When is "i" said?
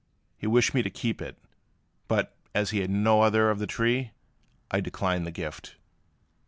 4.71-4.81